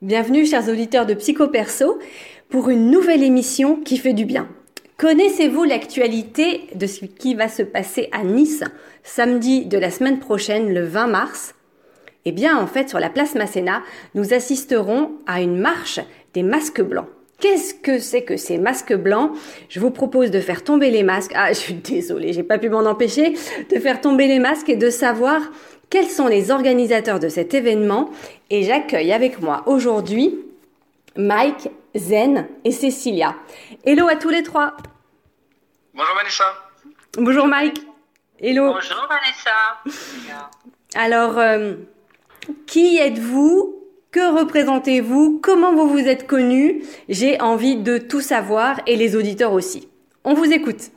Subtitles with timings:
[0.00, 1.98] Bienvenue chers auditeurs de Psycho Perso
[2.48, 4.48] pour une nouvelle émission qui fait du bien.
[4.96, 8.62] Connaissez-vous l'actualité de ce qui va se passer à Nice
[9.02, 11.54] samedi de la semaine prochaine, le 20 mars?
[12.24, 13.82] Eh bien, en fait, sur la place Masséna,
[14.14, 16.00] nous assisterons à une marche
[16.34, 17.08] des masques blancs.
[17.40, 19.30] Qu'est-ce que c'est que ces masques blancs?
[19.68, 21.32] Je vous propose de faire tomber les masques.
[21.34, 23.34] Ah, je suis désolée, j'ai pas pu m'en empêcher
[23.70, 25.40] de faire tomber les masques et de savoir
[25.88, 28.10] quels sont les organisateurs de cet événement.
[28.50, 30.38] Et j'accueille avec moi aujourd'hui
[31.16, 33.36] Mike, Zen et Cécilia.
[33.84, 34.76] Hello à tous les trois.
[35.94, 36.44] Bonjour Vanessa.
[37.16, 37.82] Bonjour Mike.
[38.40, 38.72] Hello.
[38.72, 39.96] Bonjour Vanessa.
[40.94, 41.74] Alors, euh,
[42.66, 43.77] qui êtes-vous?
[44.10, 45.40] Que représentez-vous?
[45.42, 46.82] Comment vous vous êtes connus?
[47.10, 49.88] J'ai envie de tout savoir et les auditeurs aussi.
[50.24, 50.90] On vous écoute.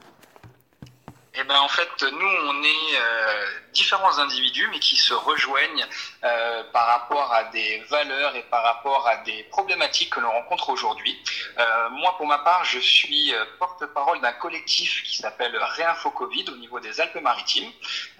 [1.36, 5.86] Eh ben en fait, nous on est euh, différents individus, mais qui se rejoignent
[6.24, 10.70] euh, par rapport à des valeurs et par rapport à des problématiques que l'on rencontre
[10.70, 11.18] aujourd'hui.
[11.58, 16.46] Euh, moi, pour ma part, je suis euh, porte-parole d'un collectif qui s'appelle Réinfo Covid
[16.50, 17.72] au niveau des Alpes-Maritimes.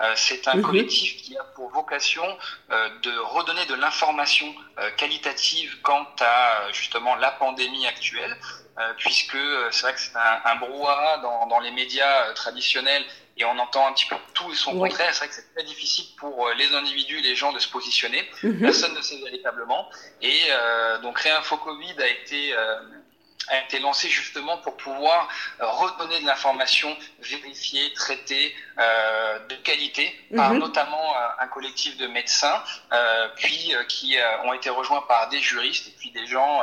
[0.02, 0.62] Euh, C'est un Mhm.
[0.62, 2.38] collectif qui a pour vocation
[2.72, 8.38] euh, de redonner de l'information euh, qualitative quant à justement la pandémie actuelle.
[8.80, 13.06] Euh, puisque euh, c'est vrai que c'est un, un brouhaha dans, dans les médias traditionnels
[13.38, 14.90] et on entend un petit peu tout et son Oui.
[14.90, 15.14] contraire.
[15.14, 18.28] C'est vrai que c'est très difficile pour euh, les individus, les gens de se positionner.
[18.44, 18.60] Mhm.
[18.62, 19.88] Personne ne sait véritablement.
[20.22, 22.76] Et euh, donc Réinfo Covid a été euh,
[23.48, 25.28] a été lancé justement pour pouvoir
[25.62, 30.60] euh, redonner de l'information vérifiée, traitée, euh, de qualité, par Mhm.
[30.60, 32.62] notamment euh, un collectif de médecins,
[32.94, 36.62] euh, puis euh, qui euh, ont été rejoints par des juristes et puis des gens,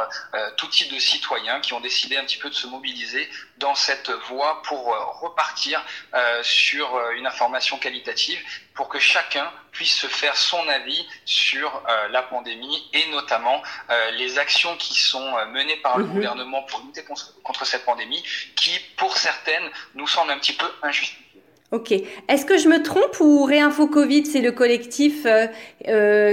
[0.57, 4.11] tout type de citoyens, qui ont décidé un petit peu de se mobiliser dans cette
[4.11, 4.87] voie pour
[5.21, 8.41] repartir euh, sur une information qualitative
[8.79, 14.13] pour que chacun puisse se faire son avis sur euh, la pandémie et notamment euh,
[14.13, 16.13] les actions qui sont euh, menées par le Mhm.
[16.13, 18.23] gouvernement pour lutter contre, contre cette pandémie
[18.55, 21.43] qui, pour certaines, nous semble un petit peu injustifiée.
[21.73, 21.91] Ok.
[22.29, 25.49] Est-ce que je me trompe ou Réinfo Covid, c'est le collectif euh,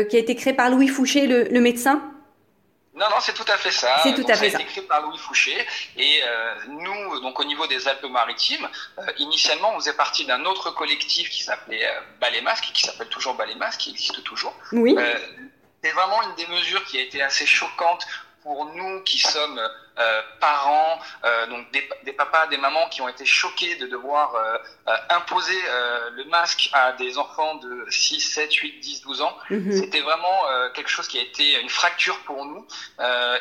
[0.05, 2.03] qui a été créé par Louis Fouché, le, le médecin?
[2.95, 3.99] Non, non, c'est tout à fait ça.
[4.03, 4.59] C'est tout Donc, à ça fait ça.
[4.59, 5.67] été créé par Louis Fouché.
[5.97, 8.67] Et euh, nous, donc au niveau des Alpes-Maritimes,
[8.99, 13.33] euh, initialement, on faisait partie d'un autre collectif qui s'appelait euh, Masque, qui s'appelle toujours
[13.35, 14.53] Balai Masque, qui existe toujours.
[14.71, 14.95] Oui.
[14.97, 15.17] Euh,
[15.83, 18.07] c'est vraiment une des mesures qui a été assez choquante
[18.45, 19.59] pour nous qui sommes
[19.97, 24.35] euh, parents, euh, donc des, des papas, des mamans qui ont été choqués de devoir
[24.35, 24.57] euh,
[25.09, 25.57] imposer
[26.11, 29.35] le masque à des enfants de 6, 7, 8, 10, 12 ans.
[29.49, 29.71] Mhm.
[29.71, 30.43] C'était vraiment
[30.75, 32.67] quelque chose qui a été une fracture pour nous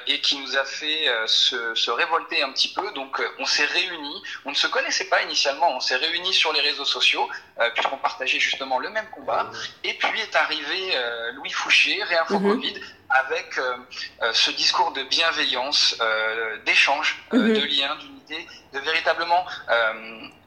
[0.07, 2.91] et qui nous a fait se, se révolter un petit peu.
[2.93, 6.61] Donc on s'est réunis, on ne se connaissait pas initialement, on s'est réunis sur les
[6.61, 7.29] réseaux sociaux
[7.75, 9.51] puisqu'on partageait justement le même combat.
[9.83, 10.97] Et puis est arrivé
[11.35, 12.55] Louis Fouché, Réinfo Mhm.
[12.55, 12.75] Covid,
[13.15, 13.77] avec euh,
[14.23, 17.55] euh, ce discours de bienveillance, euh, d'échange, Mhm.
[17.55, 19.45] de lien, d'unité, de véritablement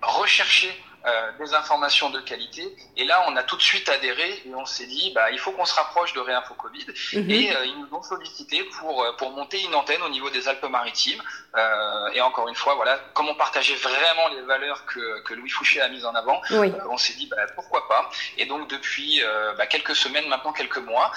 [0.01, 0.72] rechercher
[1.05, 2.75] euh, des informations de qualité.
[2.97, 5.51] Et là, on a tout de suite adhéré et on s'est dit, bah, il faut
[5.51, 6.85] qu'on se rapproche de Réinfo Covid.
[7.13, 7.29] Mhm.
[7.29, 10.47] Et euh, ils nous ont sollicité pour euh, pour monter une antenne au niveau des
[10.47, 11.21] Alpes-Maritimes.
[11.55, 15.49] Euh, et encore une fois, voilà, comme on partageait vraiment les valeurs que que Louis
[15.49, 16.73] Fouché a mises en avant, Oui.
[16.89, 18.09] on s'est dit bah, pourquoi pas.
[18.37, 19.21] Et donc depuis
[19.57, 21.11] bah, quelques semaines, maintenant quelques mois,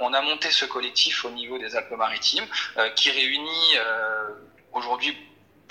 [0.00, 2.46] on a monté ce collectif au niveau des Alpes-Maritimes
[2.96, 3.74] qui réunit
[4.72, 5.16] aujourd'hui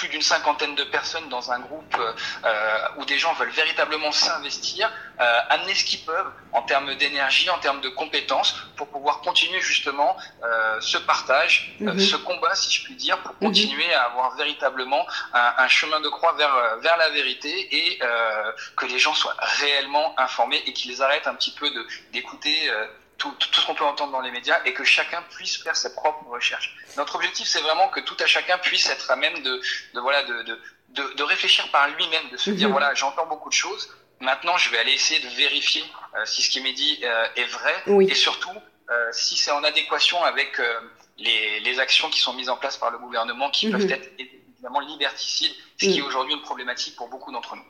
[0.02, 1.96] plus d'une cinquantaine de personnes dans un groupe
[2.44, 7.48] euh, où des gens veulent véritablement s'investir, euh, amener ce qu'ils peuvent en termes d'énergie,
[7.52, 12.00] en termes de compétences, pour pouvoir continuer justement euh, ce partage, euh, Mhm.
[12.00, 13.48] ce combat, si je puis dire, pour Mhm.
[13.50, 18.00] continuer à avoir véritablement un, un chemin de croix vers euh, vers la vérité et
[18.02, 21.70] euh, que les gens soient réellement informés et qu'ils arrêtent un petit peu
[22.10, 22.88] d'écouter euh,
[23.22, 25.76] tout, tout, tout ce qu'on peut entendre dans les médias et que chacun puisse faire
[25.76, 26.72] ses propres recherches.
[26.96, 29.60] Notre objectif, c'est vraiment que tout à chacun puisse être à même de,
[29.94, 30.60] de voilà, de, de,
[30.90, 32.72] de, de réfléchir par lui-même, de se dire Mhm.
[32.72, 33.88] voilà, j'entends beaucoup de choses.
[34.20, 35.84] Maintenant, je vais aller essayer de vérifier
[36.16, 38.06] euh, si ce qui m'est dit euh, est vrai Oui.
[38.08, 40.80] et surtout euh, si c'est en adéquation avec euh,
[41.18, 43.72] les, les actions qui sont mises en place par le gouvernement qui Mhm.
[43.72, 45.98] peuvent être évidemment liberticides, ce qui Mhm.
[46.00, 47.66] est aujourd'hui une problématique pour beaucoup d'entre nous.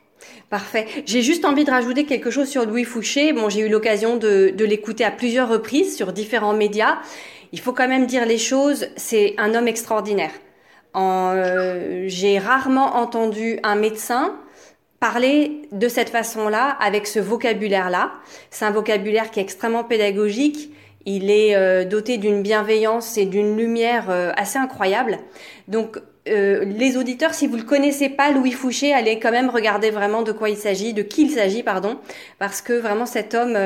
[0.50, 0.88] Parfait.
[1.06, 3.34] J'ai juste envie de rajouter quelque chose sur Louis Fouché.
[3.34, 6.98] Bon, j'ai eu l'occasion de, de l'écouter à plusieurs reprises sur différents médias.
[7.52, 8.88] Il faut quand même dire les choses.
[8.96, 10.32] C'est un homme extraordinaire.
[10.96, 14.36] Euh, j'ai rarement entendu un médecin
[15.00, 18.12] parler de cette façon-là, avec ce vocabulaire-là.
[18.52, 20.72] C'est un vocabulaire qui est extrêmement pédagogique
[21.06, 25.18] Il est euh, doté d'une bienveillance et d'une lumière euh, assez incroyable.
[25.68, 25.98] Donc
[26.28, 29.90] euh, les auditeurs, si vous ne le connaissez pas, Louis Fouché, allez quand même regarder
[29.90, 32.00] vraiment de quoi il s'agit, de qui il s'agit, pardon,
[32.40, 33.58] parce que vraiment cet homme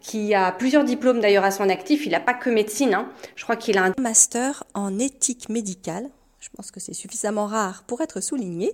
[0.00, 3.10] qui a plusieurs diplômes d'ailleurs à son actif, il n'a pas que médecine, hein.
[3.34, 6.08] je crois qu'il a un master en éthique médicale,
[6.38, 8.72] je pense que c'est suffisamment rare pour être souligné,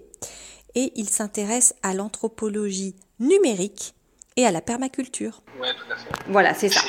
[0.75, 3.95] et il s'intéresse à l'anthropologie numérique
[4.37, 5.43] et à la permaculture.
[5.61, 6.11] Oui, tout à fait.
[6.29, 6.81] Voilà, c'est ça.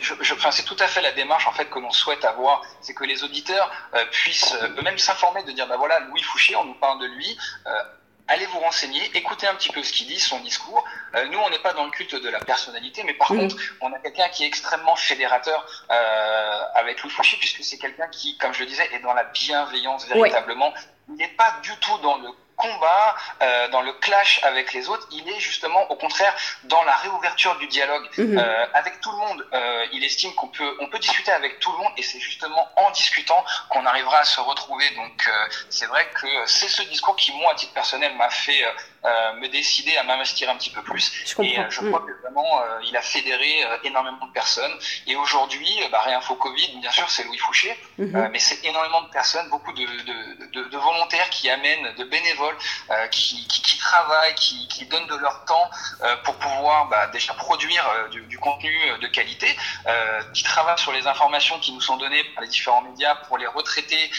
[0.00, 2.62] Je, je, enfin, c'est tout à fait la démarche en fait que l'on souhaite avoir,
[2.80, 6.56] c'est que les auditeurs euh, puissent euh, eux-mêmes s'informer, de dire bah voilà Louis Fouché,
[6.56, 7.82] on nous parle de lui, euh,
[8.30, 10.84] allez vous renseigner, écoutez un petit peu ce qu'il dit, son discours.
[11.14, 13.38] Euh, nous, on n'est pas dans le culte de la personnalité, mais par mmh.
[13.38, 18.06] contre, on a quelqu'un qui est extrêmement fédérateur euh, avec Louis Fouché, puisque c'est quelqu'un
[18.08, 20.72] qui, comme je le disais, est dans la bienveillance véritablement.
[20.74, 20.80] Oui.
[21.08, 22.28] Il n'est pas du tout dans le
[22.62, 25.06] combat, euh, dans le clash avec les autres.
[25.10, 26.34] Il est justement, au contraire,
[26.64, 28.38] dans la réouverture du dialogue mmh.
[28.38, 29.40] euh, avec tout le monde.
[29.52, 32.68] Euh, il estime qu'on peut, on peut discuter avec tout le monde, et c'est justement
[32.76, 34.88] en discutant qu'on arrivera à se retrouver.
[34.90, 35.32] Donc, euh,
[35.68, 38.70] c'est vrai que c'est ce discours qui, moi, à titre personnel, m'a fait euh,
[39.04, 41.12] me décider à m'investir un petit peu plus.
[41.24, 42.06] Je et je crois mmh.
[42.06, 44.72] que vraiment, il a fédéré énormément de personnes.
[45.06, 48.28] Et aujourd'hui, bah, Réinfo Covid, bien sûr, c'est Louis Fouché, mmh.
[48.32, 52.56] mais c'est énormément de personnes, beaucoup de, de, de, de volontaires qui amènent, de bénévoles
[52.90, 55.70] euh, qui, qui, qui, travaillent, qui, qui, donnent de leur temps
[56.02, 59.46] euh, pour pouvoir bah, déjà produire euh, du, du, contenu de qualité,
[60.32, 63.46] qui travaillent sur les informations qui nous sont données par les différents médias pour les
[63.46, 64.10] retraiter,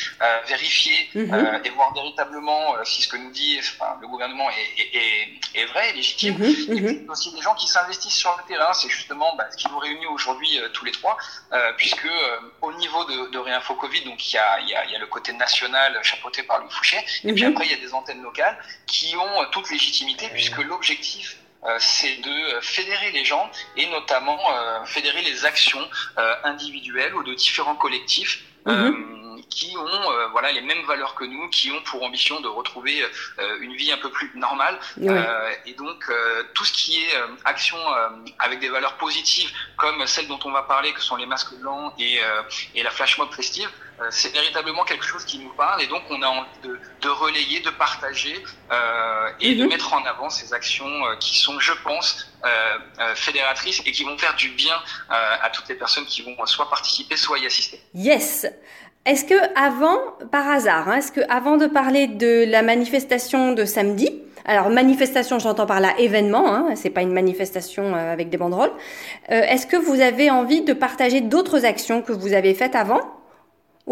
[0.47, 1.65] vérifier mm-hmm.
[1.65, 5.89] et voir véritablement si ce que nous dit enfin, le gouvernement est, est, est, vrai,
[5.89, 6.37] est légitime.
[6.37, 6.77] Mm-hmm.
[6.77, 9.67] Et puis aussi des gens qui s'investissent sur le terrain, c'est justement bah, ce qui
[9.69, 11.17] nous réunit aujourd'hui tous les trois,
[11.77, 12.07] puisque
[12.61, 15.07] au niveau de, de Réinfo Covid, donc il y a, y, a, y a le
[15.07, 17.51] côté national chapeauté par Louis Fouché, et puis mm-hmm.
[17.51, 18.57] après il y a des antennes locales
[18.87, 24.83] qui ont toute légitimité puisque l'objectif euh, c'est de fédérer les gens et notamment euh,
[24.85, 25.87] fédérer les actions
[26.17, 28.43] euh, individuelles ou de différents collectifs.
[28.65, 29.20] Mm-hmm
[29.51, 33.03] qui ont euh, voilà les mêmes valeurs que nous, qui ont pour ambition de retrouver
[33.03, 34.79] euh, une vie un peu plus normale.
[35.01, 36.09] Euh, et donc
[36.55, 37.13] tout ce qui est
[37.45, 37.77] action
[38.39, 41.93] avec des valeurs positives, comme celles dont on va parler, que sont les masques blancs
[41.99, 42.19] et,
[42.75, 43.69] et la flash mob festive,
[44.09, 45.81] c'est véritablement quelque chose qui nous parle.
[45.81, 48.43] Et donc on a envie de, de relayer, de partager
[49.39, 49.69] et de mhm.
[49.69, 54.35] mettre en avant ces actions qui sont, je pense, euh, fédératrices et qui vont faire
[54.35, 57.79] du bien euh, à toutes les personnes qui vont soit participer, soit y assister.
[57.93, 58.47] Yes.
[59.05, 59.97] Est-ce que avant,
[60.31, 65.39] par hasard, hein, est-ce que avant de parler de la manifestation de samedi, alors manifestation,
[65.39, 68.71] j'entends par là événement, hein, c'est pas une manifestation euh, avec des banderoles.
[69.31, 73.01] Euh, est-ce que vous avez envie de partager d'autres actions que vous avez faites avant?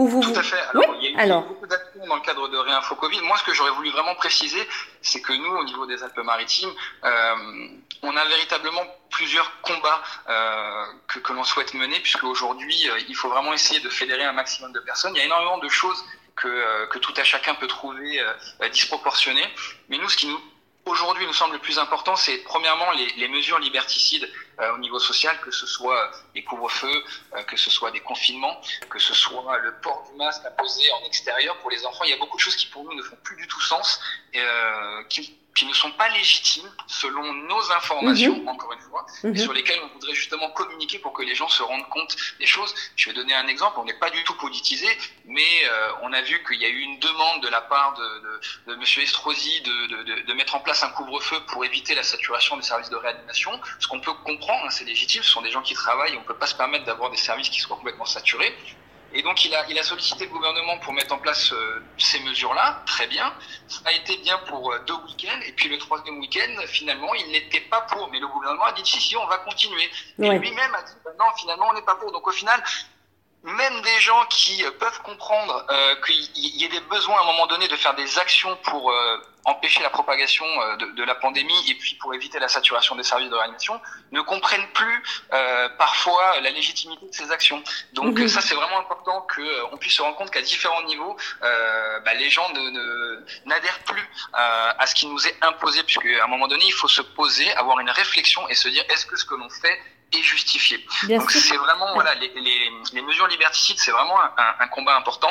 [0.07, 0.22] Vous...
[0.22, 0.60] Tout à fait.
[0.60, 1.44] Alors, oui il y a eu Alors.
[1.44, 3.22] beaucoup d'actions dans le cadre de Réinfo Covid.
[3.22, 4.68] Moi, ce que j'aurais voulu vraiment préciser,
[5.01, 6.72] c'est que nous, au niveau des Alpes-Maritimes,
[7.04, 7.68] euh,
[8.01, 13.16] on a véritablement plusieurs combats euh, que, que l'on souhaite mener, puisque aujourd'hui, euh, il
[13.16, 15.16] faut vraiment essayer de fédérer un maximum de personnes.
[15.16, 16.04] Il y a énormément de choses
[16.36, 18.24] que, que tout à chacun peut trouver
[18.72, 19.45] disproportionnées.
[19.90, 20.40] Mais nous, ce qui nous
[20.89, 24.27] aujourd'hui nous semble le plus important, c'est premièrement les, mesures liberticides
[24.59, 27.03] euh, au niveau social, que ce soit les couvre-feux,
[27.36, 28.59] euh, que ce soit des confinements,
[28.89, 32.03] que ce soit le port du masque imposé en extérieur pour les enfants.
[32.06, 34.01] Il y a beaucoup de choses qui pour nous ne font plus du tout sens,
[34.36, 38.47] euh, qui qui ne sont pas légitimes selon nos informations, mmh.
[38.47, 39.35] encore une fois, mmh.
[39.35, 42.45] et sur lesquelles on voudrait justement communiquer pour que les gens se rendent compte des
[42.45, 42.73] choses.
[42.95, 44.88] Je vais donner un exemple, on n'est pas du tout politisé,
[45.25, 48.71] mais euh, on a vu qu'il y a eu une demande de la part de,
[48.71, 49.04] de, de M.
[49.04, 52.89] Estrosi de, de, de, mettre en place un couvre-feu pour éviter la saturation des services
[52.89, 56.16] de réanimation, ce qu'on peut comprendre, hein, c'est légitime, ce sont des gens qui travaillent,
[56.16, 58.56] on ne peut pas se permettre d'avoir des services qui soient complètement saturés.
[59.13, 62.19] Et donc il a, il a sollicité le gouvernement pour mettre en place euh, ces
[62.19, 63.33] mesures-là, très bien.
[63.68, 67.31] Ça a été bien pour euh, deux week-ends, et puis le troisième week-end, finalement, il
[67.31, 68.09] n'était pas pour.
[68.09, 69.89] Mais le gouvernement a dit si, si, on va continuer.
[70.18, 70.35] Ouais.
[70.35, 72.11] Et lui-même a dit bah non, finalement, on n'est pas pour.
[72.11, 72.63] Donc au final,
[73.44, 77.25] même des gens qui euh, peuvent comprendre euh, qu'il y ait des besoins à un
[77.25, 81.16] moment donné de faire des actions pour euh, empêcher la propagation euh, de, de, la
[81.16, 83.80] pandémie et puis pour éviter la saturation des services de réanimation,
[84.12, 85.04] ne comprennent plus
[85.34, 87.64] euh, parfois la légitimité de ces actions.
[87.94, 88.28] Donc mmh.
[88.28, 92.48] ça c'est vraiment important qu'on puisse se rendre compte qu'à différents niveaux, bah, les gens
[92.54, 96.74] ne, n'adhèrent plus à ce qui nous est imposé, puisque à un moment donné il
[96.74, 99.80] faut se poser, avoir une réflexion et se dire est-ce que ce que l'on fait
[100.11, 100.85] est justifié.
[101.04, 104.95] Bien Donc c'est vraiment voilà les, les, les, mesures liberticides, c'est vraiment un, un, combat
[104.95, 105.30] important.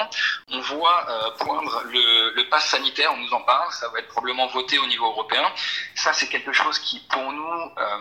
[0.51, 4.09] On voit euh, poindre le, le pass sanitaire, on nous en parle, ça va être
[4.09, 5.45] probablement voté au niveau européen.
[5.95, 7.99] Ça c'est quelque chose qui pour nous euh,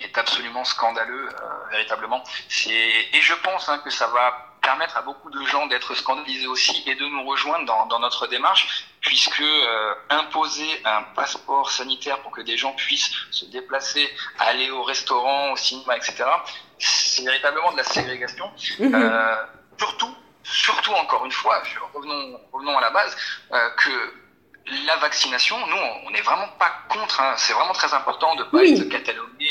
[0.00, 2.22] est absolument scandaleux euh, véritablement.
[2.48, 6.46] C'est et je pense hein, que ça va permettre à beaucoup de gens d'être scandalisés
[6.46, 12.20] aussi et de nous rejoindre dans, dans notre démarche, puisque euh, imposer un passeport sanitaire
[12.22, 16.24] pour que des gens puissent se déplacer, aller au restaurant, au cinéma, etc.,
[16.78, 18.50] c'est véritablement de la ségrégation.
[18.78, 18.94] Mhm.
[18.94, 19.36] Euh,
[19.78, 23.16] surtout, surtout encore une fois, revenons, revenons à la base,
[23.52, 24.14] euh, que
[24.66, 27.20] la vaccination, nous, on n'est vraiment pas contre.
[27.20, 27.34] hein.
[27.36, 28.72] c'est vraiment très important de pas Oui.
[28.80, 29.48] être catalogué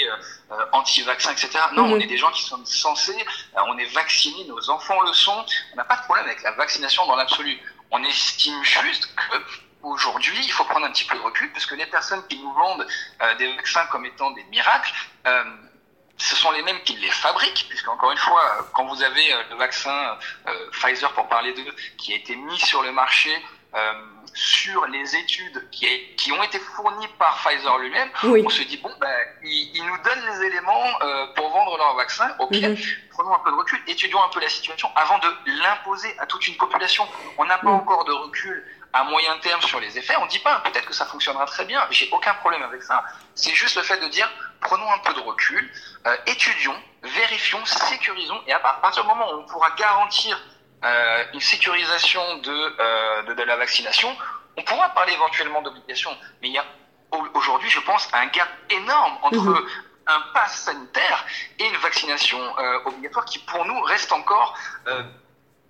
[0.51, 1.49] euh, anti-vaccin, etc.
[1.73, 1.93] Non, Mhm.
[1.93, 3.25] on est des gens qui sont censés,
[3.57, 5.45] euh, on est vaccinés, nos enfants le sont.
[5.73, 7.59] On n'a pas de problème avec la vaccination dans l'absolu.
[7.91, 9.37] On estime juste que
[9.83, 12.53] aujourd'hui, il faut prendre un petit peu de recul, parce que les personnes qui nous
[12.53, 12.87] vendent
[13.21, 14.93] euh, des vaccins comme étant des miracles,
[15.27, 15.43] euh,
[16.17, 19.33] ce sont les mêmes qui les fabriquent, puisque encore une fois, euh, quand vous avez
[19.33, 23.35] euh, le vaccin euh, Pfizer, pour parler d'eux, qui a été mis sur le marché
[23.75, 23.93] euh,
[24.33, 28.43] sur les études qui, est- qui ont été fournies par Pfizer lui-même, Oui.
[28.45, 32.29] on se dit, bon, ben, ils, nous donnent les éléments euh, pour vendre leur vaccin,
[32.39, 32.75] ok, Mhm.
[33.09, 36.47] prenons un peu de recul, étudions un peu la situation avant de l'imposer à toute
[36.47, 37.07] une population.
[37.37, 37.75] On n'a pas Mhm.
[37.77, 40.15] encore de recul à moyen terme sur les effets.
[40.17, 43.03] On dit pas, peut-être que ça fonctionnera très bien, j'ai aucun problème avec ça.
[43.35, 45.71] C'est juste le fait de dire, prenons un peu de recul,
[46.07, 50.39] euh, étudions, vérifions, sécurisons, et à partir du moment où on pourra garantir
[50.83, 54.15] euh, une sécurisation de, euh, de, de la vaccination,
[54.57, 56.11] on pourra parler éventuellement d'obligation.
[56.41, 56.65] Mais il y a
[57.11, 59.65] au- aujourd'hui, je pense, un gap énorme entre Mhm.
[60.07, 61.25] un pass sanitaire
[61.59, 64.57] et une vaccination euh, obligatoire qui, pour nous, reste encore
[64.87, 65.03] euh,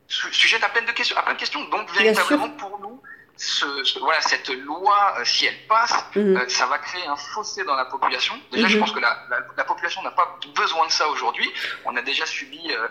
[0.08, 1.18] su- sujette à plein de questions.
[1.18, 1.64] À plein de questions.
[1.66, 3.02] Donc, véritablement, pour nous,
[3.42, 6.38] ce, ce- voilà, cette loi, euh, si elle passe, Mhm.
[6.38, 8.40] euh, ça va créer un fossé dans la population.
[8.52, 8.74] Déjà, Mhm.
[8.74, 11.52] je pense que la, la, la population n'a pas besoin de ça aujourd'hui.
[11.86, 12.88] On a déjà subi euh,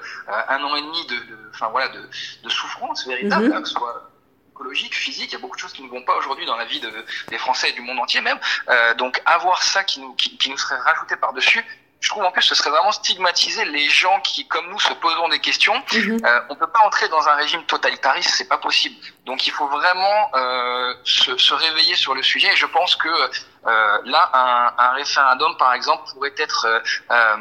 [0.48, 2.08] un an et demi de, de, enfin voilà, de,
[2.42, 3.52] de souffrance véritable, Mhm.
[3.52, 4.10] hein, que ce soit
[4.50, 5.30] écologique, physique.
[5.30, 6.92] Il y a beaucoup de choses qui ne vont pas aujourd'hui dans la vie de,
[7.28, 8.38] des Français et du monde entier même.
[8.68, 11.64] Euh, donc, avoir ça qui nous, qui, qui nous serait rajouté par-dessus,
[12.00, 15.28] je trouve en plus ce serait vraiment stigmatiser les gens qui, comme nous, se poseront
[15.28, 15.74] des questions.
[15.92, 16.18] Mhm.
[16.24, 18.96] Euh, on peut pas entrer dans un régime totalitariste, c'est pas possible.
[19.26, 22.48] Donc il faut vraiment euh, se, se réveiller sur le sujet.
[22.52, 26.80] Et je pense que euh, là, un, un référendum, par exemple, pourrait être euh,
[27.10, 27.36] euh,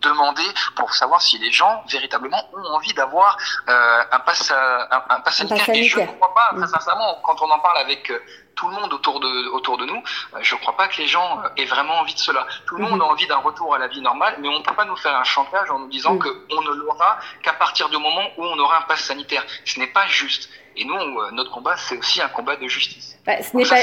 [0.00, 0.42] demandé
[0.76, 3.36] pour savoir si les gens véritablement ont envie d'avoir
[3.68, 5.66] euh, un pass, un, un pass sanitaire.
[5.66, 8.18] pass Et je ne crois pas, très sincèrement, quand on en parle avec euh,
[8.58, 10.02] tout le monde autour de autour de nous,
[10.34, 12.46] euh, je ne crois pas que les gens euh, aient vraiment envie de cela.
[12.66, 12.90] Tout le Mhm.
[12.90, 14.96] monde a envie d'un retour à la vie normale, mais on ne peut pas nous
[14.96, 16.18] faire un chantage en nous disant Mhm.
[16.18, 19.44] que on ne l'aura qu'à partir du moment où on aura un pass sanitaire.
[19.64, 20.48] Ce n'est pas juste.
[20.80, 23.16] Et nous, euh, notre combat, c'est aussi un combat de justice.
[23.26, 23.76] Bah, ce n'est pas,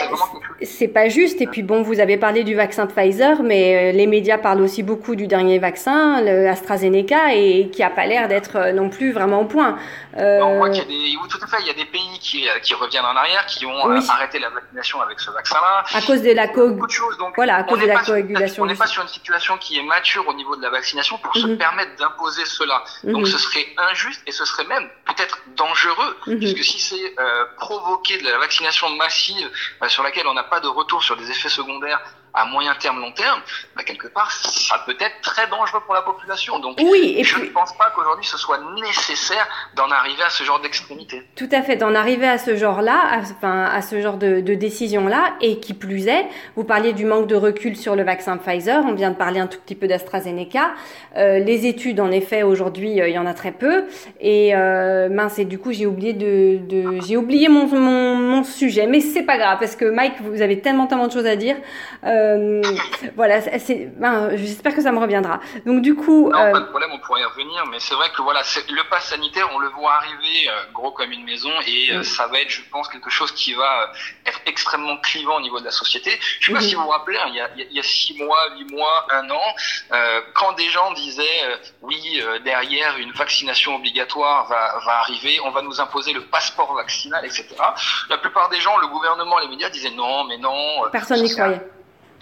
[0.63, 1.41] c'est pas juste.
[1.41, 4.81] Et puis bon, vous avez parlé du vaccin Pfizer, mais euh, les médias parlent aussi
[4.81, 9.11] beaucoup du dernier vaccin, le AstraZeneca, et qui a pas l'air d'être euh, non plus
[9.11, 9.77] vraiment au point.
[10.17, 11.83] Euh, On voit qu'il y a des, oui, tout à fait, il y a des
[11.85, 13.99] pays qui, qui reviennent en arrière, qui ont Oui.
[14.09, 15.83] arrêté la vaccination avec ce vaccin-là.
[15.93, 17.17] à cause de la co- Beaucoup de choses.
[17.17, 19.83] Donc, Voilà, à cause de la coagulation On n'est pas sur une situation qui est
[19.83, 21.57] mature au niveau de la vaccination pour se Mhm.
[21.57, 22.83] permettre d'imposer cela.
[23.03, 23.11] Mhm.
[23.11, 26.37] Donc ce serait injuste et ce serait même peut-être dangereux, Mhm.
[26.39, 29.49] puisque si c'est euh, provoquer de la vaccination massive
[29.81, 31.99] euh, sur laquelle on n'a pas de retour sur des effets secondaires
[32.35, 33.39] à moyen terme, long terme,
[33.75, 36.59] bah, quelque part, ça peut être très dangereux pour la population.
[36.59, 40.29] Donc Oui, et je puis ne pense pas qu'aujourd'hui ce soit nécessaire d'en arriver à
[40.29, 41.23] ce genre d'extrémité.
[41.35, 44.53] Tout à fait, d'en arriver à ce genre-là, à, enfin, à ce genre de, de
[44.53, 46.25] décision-là, et qui plus est,
[46.55, 49.47] vous parliez du manque de recul sur le vaccin Pfizer, on vient de parler un
[49.47, 50.71] tout petit peu d'AstraZeneca.
[51.17, 53.85] Euh, les études, en effet, aujourd'hui, euh, il y en a très peu.
[54.19, 58.43] Et euh, mince, et du coup, j'ai oublié de, de j'ai oublié mon, mon, mon
[58.43, 61.35] sujet, mais c'est pas grave parce que Mike, vous avez tellement tellement de choses à
[61.35, 61.55] dire.
[62.03, 62.24] Euh,
[63.15, 65.39] voilà, c'est, ben, j'espère que ça me reviendra.
[65.65, 68.09] Donc du coup, Non, euh, pas de problème, on pourrait y revenir, mais c'est vrai
[68.15, 71.91] que voilà, le pass sanitaire, on le voit arriver euh, gros comme une maison, et
[71.91, 72.03] euh, Mm.
[72.03, 75.59] ça va être, je pense, quelque chose qui va euh, être extrêmement clivant au niveau
[75.59, 76.11] de la société.
[76.39, 76.65] Je sais pas Mhm.
[76.67, 79.29] si vous vous rappelez, hein, il y, a, il y six mois, huit mois, un
[79.29, 79.41] an,
[79.93, 85.39] euh, quand des gens disaient euh, oui, euh, derrière une vaccination obligatoire va, va arriver,
[85.45, 87.47] on va nous imposer le passeport vaccinal, etc.
[88.09, 90.85] La plupart des gens, le gouvernement, les médias disaient non, mais non.
[90.85, 91.61] euh, personne n'y croyait.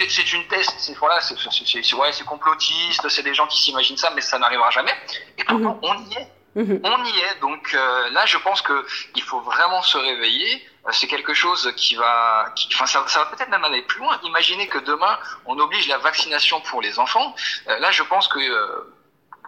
[0.10, 4.22] C'est- une thèse, c'est voilà, c'est ouais, complotiste, c'est des gens qui s'imaginent ça, mais
[4.22, 4.94] ça n'arrivera jamais.
[5.38, 6.82] Et pourtant, on y est, Mhm.
[6.84, 7.40] on y est.
[7.42, 8.86] Donc euh, là, je pense que
[9.16, 10.64] il faut vraiment se réveiller.
[10.86, 14.00] Euh, C'est quelque chose qui va, qui, enfin, ça, ça va peut-être même aller plus
[14.00, 14.20] loin.
[14.24, 17.34] Imaginez que demain, on oblige la vaccination pour les enfants.
[17.70, 18.93] Euh, là, je pense que euh,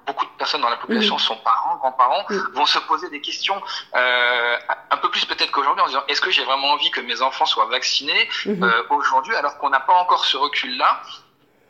[0.05, 3.61] beaucoup de personnes dans la population, sont parents, grands-parents, vont se poser des questions
[3.95, 4.57] euh,
[4.91, 7.45] un peu plus peut-être qu'aujourd'hui en disant est-ce que j'ai vraiment envie que mes enfants
[7.45, 8.63] soient vaccinés Mhm.
[8.63, 11.01] euh, aujourd'hui alors qu'on n'a pas encore ce recul-là?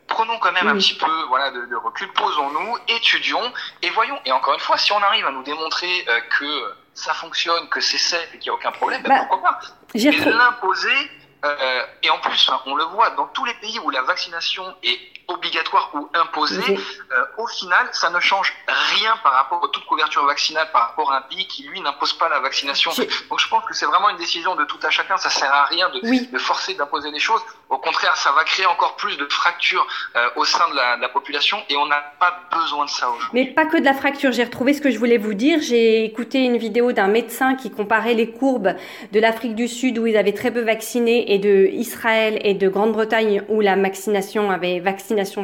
[0.07, 3.41] Prenons quand même un petit peu voilà de, de recul, posons-nous, étudions
[3.81, 4.19] et voyons.
[4.25, 7.81] Et encore une fois, si on arrive à nous démontrer euh, que ça fonctionne, que
[7.81, 9.59] c'est safe et qu'il n'y a aucun problème, ben Bah, pourquoi pas?
[9.95, 11.11] Mais l'imposer,
[11.43, 14.75] euh, et en plus, hein, on le voit dans tous les pays où la vaccination
[14.83, 16.77] est obligatoire ou imposé, Mhm.
[17.11, 18.53] euh, au final, ça ne change
[18.95, 22.13] rien par rapport à toute couverture vaccinale, par rapport à un pays qui, lui, n'impose
[22.13, 22.91] pas la vaccination.
[23.29, 25.65] Donc je pense que c'est vraiment une décision de tout à chacun, ça sert à
[25.65, 26.29] rien de, Oui.
[26.31, 27.41] de forcer, d'imposer des choses.
[27.69, 31.01] Au contraire, ça va créer encore plus de fractures euh, au sein de la, de
[31.01, 33.29] la population et on n'a pas besoin de ça aujourd'hui.
[33.33, 34.31] Mais pas que de la fracture.
[34.31, 35.59] J'ai retrouvé ce que je voulais vous dire.
[35.61, 38.75] J'ai écouté une vidéo d'un médecin qui comparait les courbes
[39.11, 42.69] de l'Afrique du Sud où ils avaient très peu vaccinés et de Israël et de
[42.69, 44.79] Grande-Bretagne où la vaccination avait,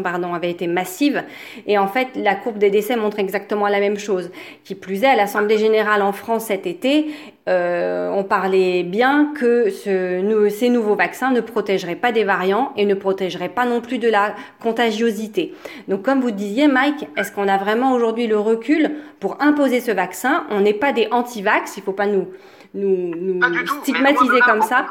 [0.02, 1.24] pardon, avait été massive.
[1.68, 4.32] Et en fait, la courbe des décès montre exactement la même chose.
[4.64, 7.08] Qui plus est, à l'Assemblée générale en France cet été,
[7.50, 12.72] euh, on parlait bien que ce, nou- ces nouveaux vaccins ne protégeraient pas des variants
[12.78, 15.54] et ne protégeraient pas non plus de la contagiosité.
[15.88, 19.92] Donc, comme vous disiez, Mike, est-ce qu'on a vraiment aujourd'hui le recul pour imposer ce
[19.92, 20.46] vaccin?
[20.50, 22.28] On n'est pas des anti-vax, il faut pas nous,
[22.74, 23.40] nous, nous
[23.82, 24.86] stigmatiser là, comme ça.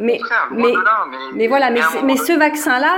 [0.00, 0.18] Mais-
[0.56, 0.78] mais- là,
[1.10, 1.80] mais, Mais voilà, mais,
[2.16, 2.94] ce vaccin-là,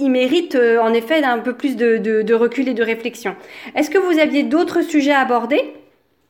[0.00, 3.36] il mérite euh, en effet un peu plus de, de, de recul et de réflexion.
[3.74, 5.74] Est-ce que vous aviez d'autres sujets à aborder?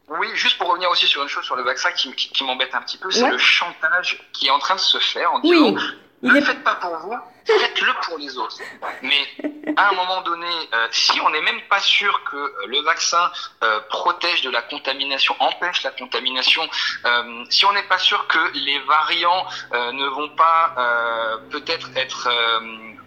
[0.08, 2.74] Oui, juste pour revenir aussi sur une chose sur le vaccin qui, qui, qui m'embête
[2.74, 3.30] un petit peu, c'est Ouais.
[3.30, 5.74] le chantage qui est en train de se faire en disant
[6.22, 8.56] ne le faites pas pour vous, faites-le pour les autres.
[9.02, 9.28] Mais
[9.76, 13.30] à un moment donné, euh, si on n'est même pas sûr que euh, le vaccin
[13.62, 16.66] euh, protège de la contamination, empêche la contamination,
[17.04, 20.74] euh, si on n'est pas sûr que les variants ne vont pas
[21.50, 22.28] peut-être être,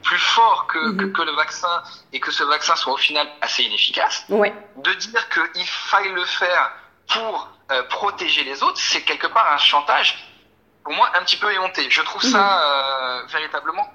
[0.03, 0.97] plus forts que, Mhm.
[0.97, 1.81] que, que le vaccin
[2.13, 4.53] et que ce vaccin soit au final assez inefficace, Ouais.
[4.77, 6.71] de dire qu'il faille le faire
[7.09, 10.27] pour euh, protéger les autres, c'est quelque part un chantage,
[10.83, 11.89] pour moi, un petit peu éhonté.
[11.89, 13.87] Je trouve ça euh, véritablement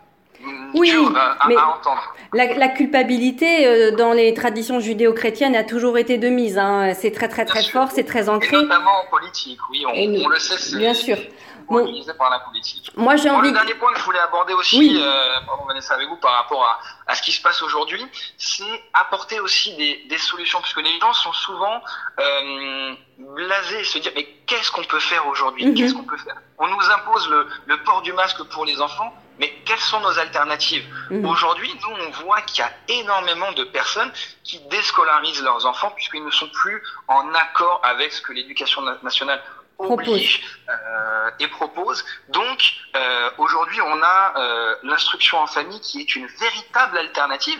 [0.75, 2.03] Oui, dur euh, à, mais- à entendre.
[2.33, 6.59] La, la culpabilité euh, dans les traditions judéo-chrétiennes a toujours été de mise.
[6.59, 6.93] Hein.
[6.95, 8.57] C'est très très très Bien fort, c'est très Et ancré.
[8.57, 11.17] notamment en politique, oui, on, Et nous- on le sait, c'est bien sûr.
[11.71, 12.91] organisé par la politique.
[12.97, 13.49] Moi j'ai Bon, envie.
[13.49, 14.99] le dernier point que je voulais aborder aussi, Oui.
[15.01, 16.79] euh, pardon Vanessa avec vous par rapport à,
[17.11, 18.05] à ce qui se passe aujourd'hui,
[18.37, 21.81] c'est apporter aussi des, des solutions, parce que les gens sont souvent
[22.21, 25.67] euh, blasés et se dire mais qu'est-ce qu'on peut faire aujourd'hui?
[25.67, 25.75] Mhm.
[25.75, 26.37] Qu'est-ce qu'on peut faire?
[26.59, 30.19] On nous impose le, le port du masque pour les enfants, mais quelles sont nos
[30.19, 30.45] alternatives?
[31.11, 31.27] Mhm.
[31.27, 34.13] Aujourd'hui, nous on voit qu'il y a énormément de personnes
[34.45, 38.99] qui déscolarisent leurs enfants puisqu'ils ne sont plus en accord avec ce que l'éducation na-
[39.03, 39.43] nationale
[39.79, 42.05] oblige euh, et propose.
[42.29, 42.59] Donc
[42.97, 47.59] euh, aujourd'hui, on a euh, l'instruction en famille qui est une véritable alternative.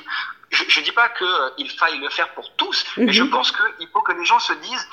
[0.51, 3.31] Je ne dis pas qu'il faille le faire pour tous, mais je Mhm.
[3.31, 4.89] pense qu'il faut que les gens se disent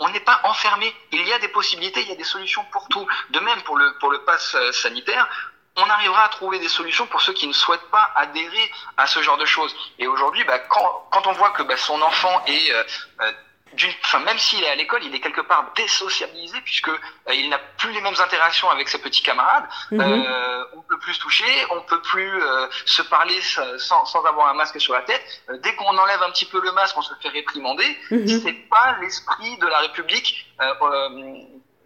[0.00, 0.94] on n'est pas enfermé.
[1.12, 3.06] Il y a des possibilités, il y a des solutions pour tout.
[3.30, 5.28] De même pour le pour le pass sanitaire.
[5.76, 9.22] On arrivera à trouver des solutions pour ceux qui ne souhaitent pas adhérer à ce
[9.22, 9.74] genre de choses.
[9.98, 12.82] Et aujourd'hui, bah, quand, quand on voit que bah, son enfant est euh,
[13.20, 13.32] euh,
[13.76, 17.48] d'une, enfin, même s'il est à l'école, il est quelque part désociabilisé puisque euh, il
[17.50, 19.64] n'a plus les mêmes interactions avec ses petits camarades.
[19.90, 20.00] Mhm.
[20.00, 23.38] Euh, on peut plus se toucher, on peut plus euh, se parler
[23.78, 25.22] sans, sans avoir un masque sur la tête.
[25.50, 27.98] Euh, dès qu'on enlève un petit peu le masque, on se fait réprimander.
[28.10, 28.26] Mhm.
[28.26, 30.46] C'est pas l'esprit de la République.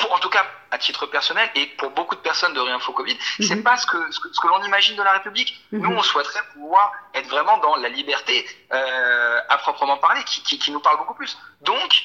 [0.00, 3.16] Pour, en tout cas, à titre personnel, et pour beaucoup de personnes de Réinfo Covid,
[3.40, 3.62] c'est Mhm.
[3.62, 5.60] pas ce que, ce que, ce que l'on imagine de la République.
[5.72, 5.82] Mhm.
[5.82, 10.58] Nous, on souhaiterait pouvoir être vraiment dans la liberté euh, à proprement parler, qui, qui,
[10.58, 11.36] qui nous parle beaucoup plus.
[11.60, 12.02] Donc,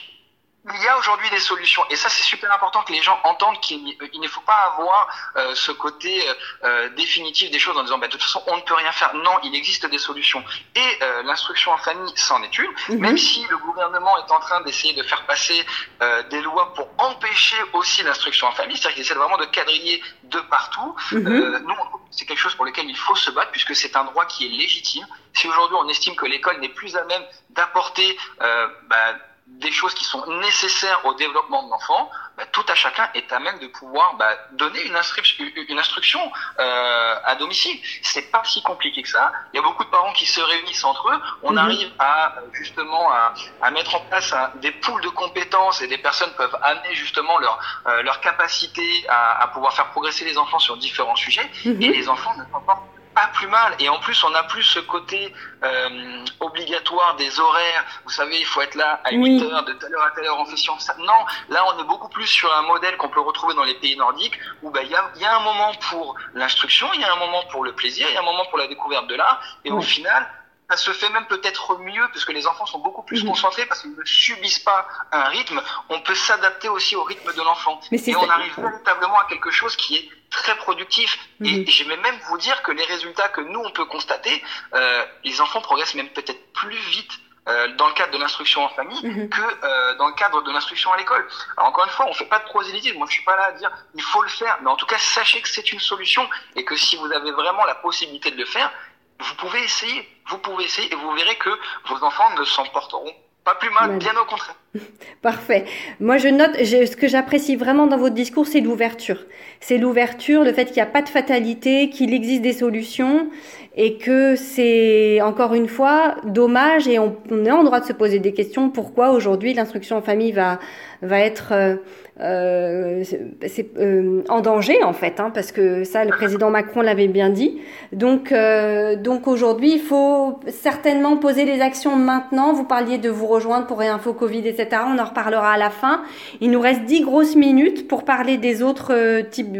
[0.73, 3.59] il y a aujourd'hui des solutions, et ça c'est super important que les gens entendent
[3.59, 7.83] qu'il il ne faut pas avoir euh, ce côté euh, euh, définitif des choses en
[7.83, 9.13] disant bah, de toute façon on ne peut rien faire.
[9.13, 10.43] Non, il existe des solutions.
[10.75, 12.71] Et euh, l'instruction en famille, c'en est une.
[12.89, 12.99] Mhm.
[12.99, 15.65] Même si le gouvernement est en train d'essayer de faire passer
[16.01, 20.01] euh, des lois pour empêcher aussi l'instruction en famille, c'est-à-dire qu'il essaie vraiment de quadriller
[20.23, 21.75] de partout, euh, nous,
[22.09, 24.49] c'est quelque chose pour lequel il faut se battre puisque c'est un droit qui est
[24.49, 25.05] légitime.
[25.33, 29.15] Si aujourd'hui on estime que l'école n'est plus à même d'apporter euh, bah,
[29.47, 33.39] des choses qui sont nécessaires au développement de l'enfant, bah, tout à chacun est à
[33.39, 36.19] même de pouvoir bah, donner une, instruction, une instruction
[36.59, 37.79] euh, à domicile.
[38.01, 39.31] C'est pas si compliqué que ça.
[39.53, 41.19] Il y a beaucoup de parents qui se réunissent entre eux.
[41.43, 41.57] On Mhm.
[41.59, 46.33] arrive à justement à, à mettre en place des poules de compétences et des personnes
[46.35, 50.75] peuvent amener justement leur euh, leur capacité à, à pouvoir faire progresser les enfants sur
[50.77, 51.81] différents sujets Mhm.
[51.83, 53.73] et les enfants ne portent pas plus mal.
[53.79, 57.85] Et en plus, on n'a plus ce côté euh, obligatoire des horaires.
[58.03, 59.43] Vous savez, il faut être là à 8 Oui.
[59.43, 60.77] heures, de telle heure à telle heure en session.
[60.79, 63.75] Ça- Non, là, on est beaucoup plus sur un modèle qu'on peut retrouver dans les
[63.75, 67.03] pays nordiques où bah, il y, a, y a un moment pour l'instruction, il y
[67.05, 69.15] a un moment pour le plaisir, il y a un moment pour la découverte de
[69.15, 69.39] l'art.
[69.63, 70.29] Et au final,
[70.69, 73.29] ça se fait même peut-être mieux parce que les enfants sont beaucoup plus Mhm.
[73.29, 75.61] concentrés parce qu'ils ne subissent pas un rythme.
[75.89, 77.79] On peut s'adapter aussi au rythme de l'enfant.
[77.91, 81.17] Et ça- on arrive véritablement à quelque chose qui est très productif.
[81.39, 81.47] Mhm.
[81.47, 85.39] Et j'aimais même vous dire que les résultats que nous, on peut constater, euh, les
[85.39, 87.11] enfants progressent même peut-être plus vite
[87.47, 89.29] euh, dans le cadre de l'instruction en famille Mhm.
[89.29, 91.27] que euh, dans le cadre de l'instruction à l'école.
[91.57, 92.97] Alors encore une fois, on fait pas de prosélytisme.
[92.97, 94.97] Moi, je suis pas là à dire il faut le faire, mais en tout cas,
[94.97, 98.45] sachez que c'est une solution et que si vous avez vraiment la possibilité de le
[98.45, 98.71] faire,
[99.19, 100.07] vous pouvez essayer.
[100.29, 101.49] Vous pouvez essayer et vous verrez que
[101.87, 103.13] vos enfants ne s'en porteront
[103.45, 104.55] pas plus mal, bien au contraire.
[105.21, 105.65] Parfait.
[105.99, 109.23] Moi, je note, ce que j'apprécie vraiment dans votre discours, c'est l'ouverture.
[109.59, 113.29] C'est l'ouverture, le fait qu'il n'y a pas de fatalité, qu'il existe des solutions
[113.75, 117.93] et que c'est, encore une fois, dommage et on, on est en droit de se
[117.93, 118.71] poser des questions.
[118.71, 120.59] Pourquoi aujourd'hui l'instruction en famille va,
[121.03, 121.75] va être euh,
[122.21, 127.07] euh, c'est- euh, en danger, en fait, hein, parce que ça, le président Macron l'avait
[127.09, 127.59] bien dit.
[127.91, 132.53] Donc, euh, donc aujourd'hui, il faut certainement poser les actions maintenant.
[132.53, 134.83] Vous parliez de vous rejoindre pour Réinfo Covid, etc.
[134.87, 136.03] On en reparlera à la fin.
[136.39, 139.51] Il nous reste 10 grosses minutes pour parler des autres types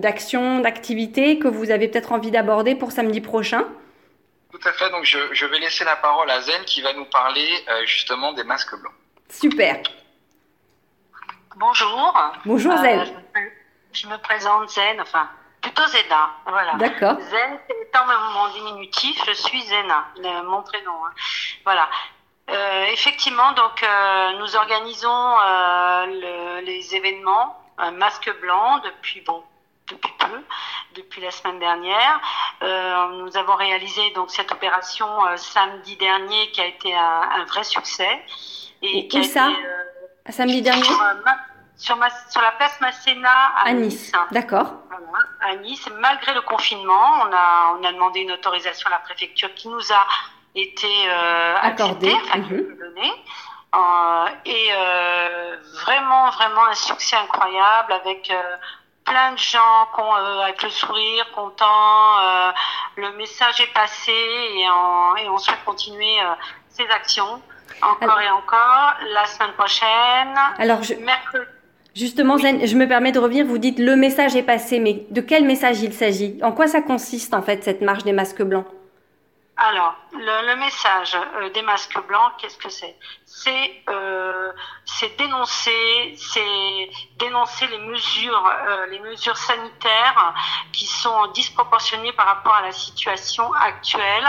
[0.00, 3.64] d'actions, d'activités que vous avez peut-être envie d'aborder pour samedi prochain.
[4.52, 4.90] Tout à fait.
[4.90, 7.46] Donc, je, je vais laisser la parole à Zen qui va nous parler
[7.86, 8.92] justement des masques blancs.
[9.30, 9.78] Super.
[11.66, 12.12] Bonjour.
[12.44, 13.04] Bonjour Euh, Zen.
[13.06, 13.50] je, me,
[13.92, 15.28] je me présente Zen, enfin
[15.60, 16.30] plutôt Zena.
[16.44, 16.72] Voilà.
[16.74, 17.16] D'accord.
[17.20, 18.00] Zen étant
[18.34, 20.90] mon diminutif, je suis Zena, le- mon prénom.
[21.06, 21.12] hein.
[21.64, 21.88] Voilà.
[22.50, 29.44] Euh, effectivement, donc euh, nous organisons euh, le- les événements un masque blanc depuis bon
[29.88, 30.40] depuis peu,
[30.96, 32.20] depuis la semaine dernière.
[32.62, 37.44] Euh, nous avons réalisé donc cette opération euh, samedi dernier qui a été un, un
[37.44, 38.20] vrai succès
[38.82, 39.82] et qui a ça été euh,
[40.30, 40.86] Samedi dernier?
[41.82, 44.12] Sur, Ma- sur, la place Masséna à, à Nice.
[44.30, 44.72] D'accord.
[44.88, 48.98] Voilà, à Nice, malgré le confinement, on a, on a demandé une autorisation à la
[49.00, 50.06] préfecture qui nous a
[50.54, 53.12] été euh, Accordée, enfin, donnée.
[53.74, 58.56] Euh, et euh, vraiment, vraiment un succès incroyable avec euh,
[59.04, 62.18] plein de gens euh, avec le sourire, contents.
[62.22, 62.52] euh,
[62.96, 66.34] le message est passé et on, et on souhaite continuer euh,
[66.68, 67.42] ces actions
[67.80, 70.38] encore Alors- et encore la semaine prochaine.
[70.58, 71.46] Alors, je, Mercredi.
[71.94, 73.46] Justement, je me permets de revenir.
[73.46, 76.38] Vous dites le message est passé, mais de quel message il s'agit?
[76.42, 78.66] En quoi ça consiste, en fait, cette marche des masques blancs?
[79.56, 82.96] Alors, le, le message euh, des masques blancs, qu'est-ce que c'est?
[83.26, 84.50] C'est euh,
[85.18, 90.34] dénoncer, c'est dénoncer les mesures, euh, les mesures sanitaires
[90.72, 94.26] qui sont disproportionnées par rapport à la situation actuelle,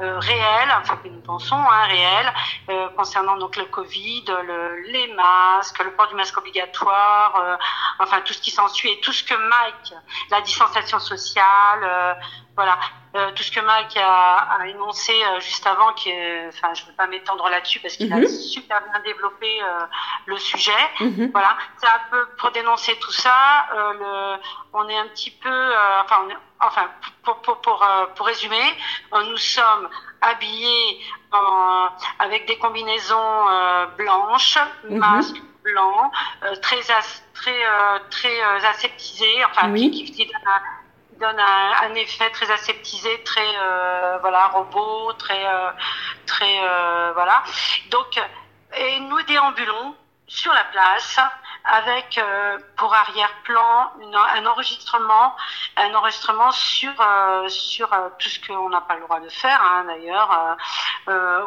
[0.00, 2.32] euh, réelle, enfin que nous pensons, hein, réelle,
[2.68, 7.56] euh, concernant donc le Covid, le, les masques, le port du masque obligatoire, euh,
[8.00, 9.94] enfin tout ce qui s'ensuit et tout ce que Mike,
[10.30, 12.18] la distanciation sociale,
[12.58, 12.76] voilà,
[13.14, 16.10] euh, tout ce que Mike a, a énoncé euh, juste avant, qui
[16.48, 18.24] enfin, je ne veux pas m'étendre là-dessus parce qu'il Mhm.
[18.24, 19.86] a super bien développé euh,
[20.26, 20.82] le sujet.
[20.98, 21.30] Mhm.
[21.32, 23.68] Voilà, c'est un peu pour dénoncer tout ça.
[24.00, 24.36] Le,
[24.72, 25.56] on est un petit peu,
[26.02, 26.86] enfin, on est- enfin,
[27.22, 28.66] pour pour pour pour résumer,
[29.12, 29.88] nous sommes
[30.20, 33.30] habillés en, avec des combinaisons
[33.96, 34.98] blanches, Mhm.
[34.98, 36.10] masques blancs,
[36.42, 39.90] euh, très as- très euh, très euh, aseptisés, enfin Oui.
[39.92, 40.32] qui, qui, qui
[41.18, 45.70] donnent un, effet très aseptisé, très euh, voilà robot, très euh,
[46.26, 47.42] très euh, voilà.
[47.90, 48.20] Donc
[48.76, 49.94] et nous déambulons
[50.26, 51.18] sur la place
[51.64, 52.20] avec
[52.76, 53.92] pour arrière-plan
[54.36, 55.34] un enregistrement,
[55.76, 56.92] un enregistrement sur
[57.48, 60.56] sur tout ce qu'on n'a pas le droit de faire hein, d'ailleurs,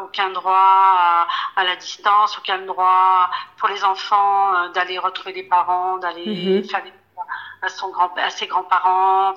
[0.04, 5.98] aucun droit à, à la distance, aucun droit pour les enfants d'aller retrouver des parents,
[5.98, 6.64] d'aller Mhm.
[6.70, 6.94] faire des
[7.62, 9.34] à son grand à ses grands-parents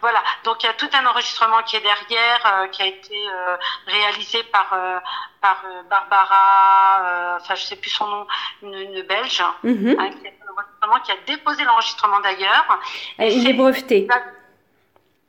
[0.00, 3.14] voilà donc il y a tout un enregistrement qui est derrière euh, qui a été
[3.28, 4.98] euh, réalisé par euh,
[5.40, 8.26] par Barbara enfin je sais plus son nom
[8.62, 9.96] une, une belge Mhm.
[9.98, 12.78] hein, qui, a qui déposé l'enregistrement d'ailleurs
[13.18, 14.08] Il est breveté.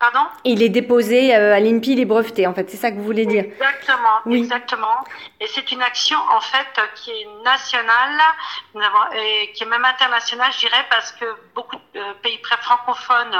[0.03, 2.69] Pardon Il est déposé euh, à l'INPI, il est breveté, en fait.
[2.69, 3.45] C'est ça que vous voulez dire.
[3.45, 4.39] Exactement, Oui.
[4.39, 4.97] exactement.
[5.39, 8.19] Et c'est une action en fait qui est nationale,
[9.15, 13.37] et qui est même internationale, je dirais, parce que beaucoup de pays francophones,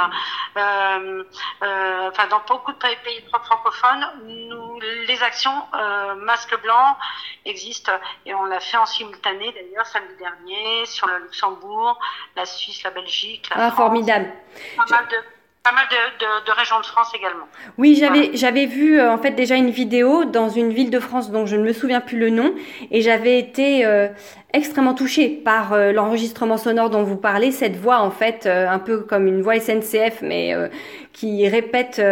[0.56, 1.24] euh,
[1.62, 6.96] euh, enfin dans beaucoup de pays, pays francophones, nous, les actions euh, masque blanc
[7.44, 7.92] existent
[8.26, 11.98] et on l'a fait en simultané d'ailleurs samedi dernier sur le Luxembourg,
[12.36, 14.32] la Suisse, la Belgique, la Ah, France, formidable.
[14.76, 15.16] pas mal de
[15.64, 17.46] pas mal de, de, de régions de France également.
[17.78, 21.30] Oui, j'avais j'avais vu euh, en fait déjà une vidéo dans une ville de France
[21.30, 22.54] dont je ne me souviens plus le nom
[22.90, 24.08] et j'avais été euh,
[24.52, 28.78] extrêmement touchée par euh, l'enregistrement sonore dont vous parlez, cette voix en fait euh, un
[28.78, 30.68] peu comme une voix SNCF mais euh,
[31.14, 32.02] qui répète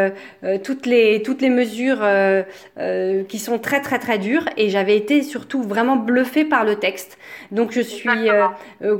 [0.64, 2.42] toutes les toutes les mesures euh,
[2.78, 6.76] euh, qui sont très très très dures et j'avais été surtout vraiment bluffée par le
[6.76, 7.18] texte.
[7.50, 8.08] Donc je suis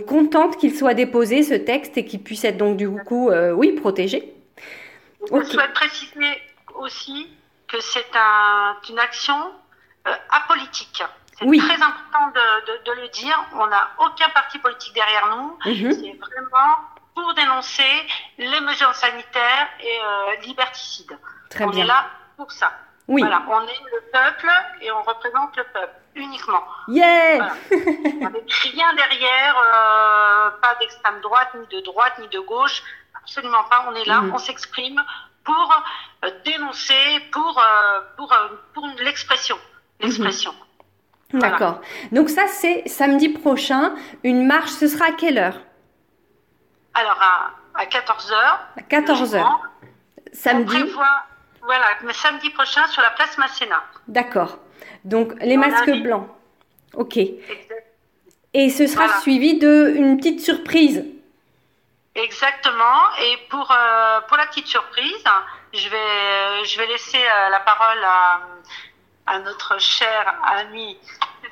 [0.07, 3.73] contente qu'il soit déposé ce texte et qu'il puisse être donc du coup euh, oui
[3.73, 4.35] protégé.
[5.31, 6.43] Je souhaite préciser
[6.75, 7.29] aussi
[7.69, 9.53] que c'est un, une action
[10.09, 11.03] euh, apolitique.
[11.39, 11.59] C'est Oui.
[11.59, 13.39] très important de, de, de le dire.
[13.55, 15.59] On n'a aucun parti politique derrière nous.
[15.65, 15.93] Mhm.
[15.93, 16.77] C'est vraiment
[17.15, 18.07] pour dénoncer
[18.39, 21.17] les mesures sanitaires et euh, liberticides.
[21.51, 21.85] Très on bien.
[21.85, 22.07] est là
[22.37, 22.73] pour ça.
[23.09, 23.21] Oui.
[23.21, 26.63] Voilà, on est le peuple et on représente le peuple uniquement.
[26.89, 27.53] Yeah Voilà.
[28.27, 32.83] Avec rien derrière, euh, pas d'extrême droite, ni de droite, ni de gauche,
[33.23, 33.87] absolument pas.
[33.89, 34.33] On est là, Mhm.
[34.35, 35.01] on s'exprime
[35.45, 35.83] pour
[36.25, 36.95] euh, dénoncer,
[37.33, 38.37] pour euh, pour euh,
[38.75, 39.57] pour l'expression,
[40.01, 40.55] l'expression.
[41.33, 41.51] Voilà.
[41.51, 41.81] D'accord.
[42.13, 44.71] Donc ça, c'est samedi prochain, une marche.
[44.71, 45.59] Ce sera à quelle heure?
[46.95, 48.35] Alors à, à 14 h
[48.79, 49.61] À 14 heures.
[49.63, 51.25] On Samedi prévoit,
[51.63, 53.83] voilà, mais samedi prochain sur la place Masséna.
[54.09, 54.59] D'accord.
[55.05, 56.29] Donc les masques blancs.
[56.95, 57.17] Ok.
[57.17, 57.87] Exact-
[58.55, 59.21] Et ce sera Voilà.
[59.21, 61.05] suivi d'une petite surprise.
[62.15, 63.01] Exactement.
[63.21, 65.25] Et pour euh, pour la petite surprise,
[65.73, 68.41] je vais je vais laisser euh, la parole à,
[69.27, 70.99] à notre chère amie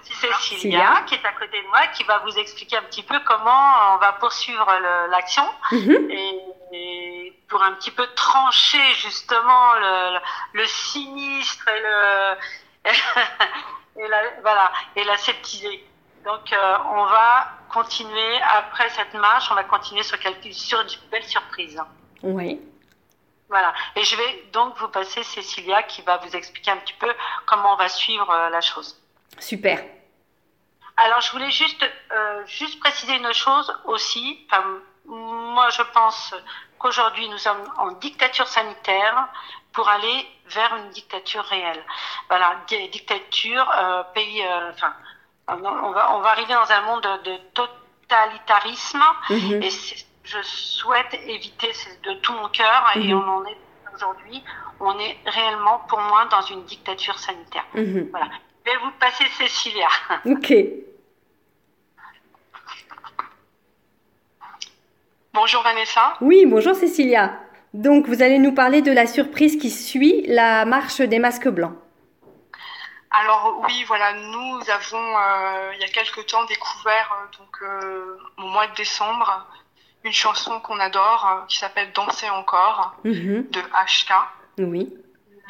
[0.02, 3.94] Cécilia, qui est à côté de moi, qui va vous expliquer un petit peu comment
[3.94, 4.66] on va poursuivre
[5.10, 6.10] l'action Mhm.
[6.10, 6.40] et,
[6.72, 10.20] et pour un petit peu trancher justement le, le,
[10.60, 12.36] le sinistre et le
[14.04, 15.84] et la, voilà et la sceptiser.
[16.24, 20.88] Donc euh, on va continuer après cette marche, on va continuer sur quelques sur une
[21.10, 21.80] belle surprise.
[22.22, 22.60] Oui.
[23.48, 23.72] Voilà.
[23.96, 27.12] Et je vais donc vous passer Cécilia qui va vous expliquer un petit peu
[27.46, 28.96] comment on va suivre euh, la chose.
[29.38, 29.82] Super.
[30.96, 34.44] Alors, je voulais juste, euh, juste préciser une chose aussi.
[34.46, 34.62] Enfin,
[35.06, 36.34] moi, je pense
[36.78, 39.26] qu'aujourd'hui, nous sommes en dictature sanitaire
[39.72, 41.82] pour aller vers une dictature réelle.
[42.28, 44.92] Voilà, di- dictature, euh, pays, euh, enfin,
[45.50, 49.62] on on va, on va arriver dans un monde de, de totalitarisme Mhm.
[49.62, 49.70] et
[50.24, 51.72] je souhaite éviter
[52.04, 53.12] de tout mon cœur et Mhm.
[53.20, 53.56] on en est
[53.94, 54.42] aujourd'hui.
[54.80, 57.64] On est réellement, pour moi, dans une dictature sanitaire.
[57.74, 58.10] Mhm.
[58.64, 59.88] Je vais vous passer Cécilia.
[60.26, 60.52] Ok.
[65.32, 66.14] Bonjour Vanessa.
[66.20, 67.32] Oui, bonjour Cécilia.
[67.72, 71.74] Donc vous allez nous parler de la surprise qui suit la marche des masques blancs.
[73.12, 78.16] Alors oui, voilà, nous avons euh, il y a quelque temps découvert euh, donc euh,
[78.38, 79.46] au mois de décembre
[80.04, 83.50] une chanson qu'on adore qui s'appelle Danser encore Mhm.
[83.50, 84.12] de HK.
[84.58, 84.88] Oui.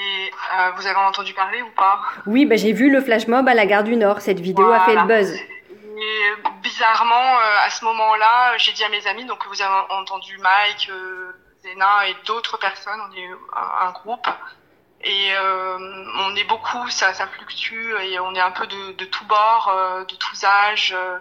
[0.02, 2.00] Et euh, vous avez entendu parler ou pas?
[2.26, 4.22] Oui, bah, j'ai vu le flash mob à la gare du Nord.
[4.22, 5.30] Cette vidéo a fait le buzz.
[5.34, 10.90] Et bizarrement, à ce moment-là, j'ai dit à mes amis, donc vous avez entendu Mike,
[11.62, 13.28] Zena et d'autres personnes, on est
[13.86, 14.26] un groupe.
[15.02, 15.78] Et euh,
[16.18, 19.68] on est beaucoup, ça, ça fluctue et on est un peu de, de tous bords,
[19.74, 21.18] euh, de tous âges, euh,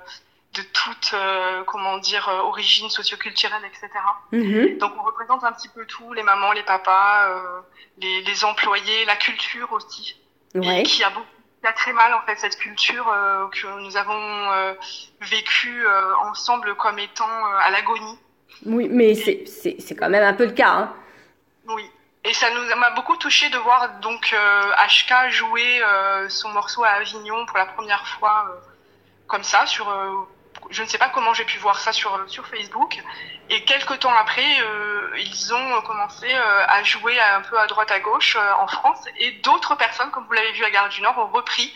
[0.55, 3.87] de toute, euh, comment dire, euh, origine socioculturelle, etc.
[4.33, 4.77] Mhm.
[4.79, 7.61] Donc on représente un petit peu tout, les mamans, les papas, euh,
[7.99, 10.15] les, les employés, la culture aussi
[10.55, 10.81] Ouais.
[10.81, 11.27] et qui a beaucoup
[11.61, 14.13] qui a très mal en fait cette culture euh, que nous avons
[14.51, 14.73] euh,
[15.21, 18.17] vécue euh, ensemble comme étant euh, à l'agonie.
[18.65, 20.69] Oui, mais c'est c'est- c'est quand même un peu le cas.
[20.71, 20.93] hein.
[21.67, 21.89] Oui.
[22.25, 26.83] Et ça nous m'a beaucoup touché de voir donc euh, HK jouer euh, son morceau
[26.83, 28.59] à Avignon pour la première fois euh,
[29.27, 30.11] comme ça sur euh,
[30.69, 33.01] je ne sais pas comment j'ai pu voir ça sur sur Facebook.
[33.49, 37.91] Et quelques temps après euh, ils ont commencé euh, à jouer un peu à droite
[37.91, 39.05] à gauche en France.
[39.17, 41.73] Et d'autres personnes comme vous l'avez vu à Gare du Nord ont repris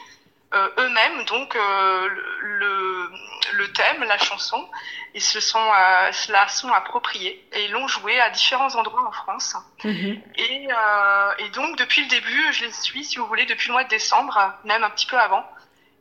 [0.77, 2.07] eux-mêmes donc euh,
[2.41, 3.09] le,
[3.53, 4.69] le thème la chanson
[5.13, 9.07] ils se sont euh, se la sont appropriés et ils l'ont joué à différents endroits
[9.07, 10.21] en France Mhm.
[10.37, 13.73] et, euh, et donc depuis le début, je les suis, si vous voulez, depuis le
[13.73, 15.45] mois de décembre, même un petit peu avant.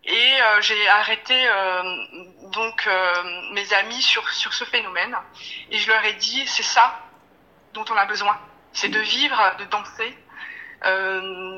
[0.05, 1.83] Et euh, j'ai arrêté euh,
[2.53, 5.17] donc euh, mes amis sur sur ce phénomène
[5.71, 6.99] et je leur ai dit c'est ça
[7.75, 8.39] dont on a besoin,
[8.73, 10.22] c'est de vivre, de danser, euh,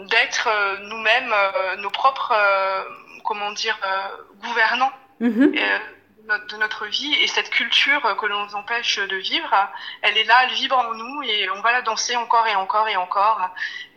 [0.07, 2.83] d'être euh, nous-mêmes euh, nos propres euh,
[3.25, 5.53] comment dire euh, gouvernants Mhm.
[5.57, 5.79] euh,
[6.19, 9.69] de notre- de notre vie et cette culture euh, que l'on nous empêche de vivre,
[10.03, 12.89] elle est là, elle vibre en nous et on va la danser encore et encore
[12.89, 13.49] et encore.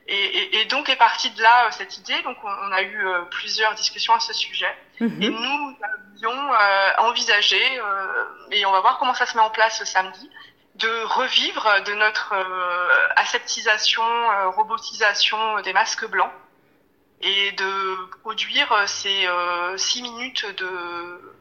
[0.10, 2.22] Et, et, et donc est partie de là euh, cette idée.
[2.24, 5.30] Donc on, on a eu euh, plusieurs discussions à ce sujet et Mhm.
[5.30, 9.78] nous avions euh, envisagé euh, et on va voir comment ça se met en place
[9.78, 10.30] ce samedi
[10.80, 16.32] de revivre de notre euh, aseptisation, euh, robotisation des masques blancs
[17.22, 19.28] et de produire euh, ces
[19.78, 21.34] six minutes de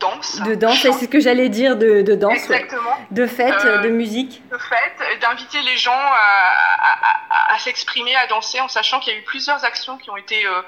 [0.00, 0.40] danse.
[0.42, 2.56] De danse, c'est ce que j'allais dire de, de danse, ouais.
[2.62, 2.96] Exactement.
[3.10, 4.42] de fête, Euh, de musique.
[4.50, 6.98] De fait, d'inviter les gens à, à-
[7.30, 10.16] à- à s'exprimer, à danser, en sachant qu'il y a eu plusieurs actions qui ont
[10.16, 10.62] été euh,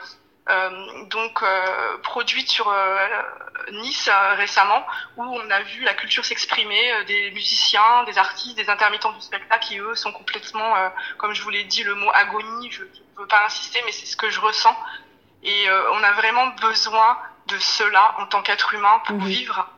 [1.10, 3.06] donc euh, produites sur euh,
[3.72, 4.84] Nice euh, récemment,
[5.16, 9.20] où on a vu la culture s'exprimer, euh, des musiciens, des artistes, des intermittents du
[9.20, 12.82] spectacle, qui eux sont complètement, euh, comme je vous l'ai dit, le mot agonie, je
[12.82, 14.76] ne veux pas insister, mais c'est ce que je ressens.
[15.42, 19.68] Et euh, on a vraiment besoin de cela en tant qu'être humain pour vivre.